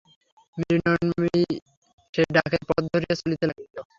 মৃন্ময়ী 0.57 1.41
সেই 2.13 2.27
ডাকের 2.35 2.63
পথ 2.69 2.81
ধরিয়া 2.93 3.15
চলিতে 3.15 3.45
লাগিল। 3.47 3.75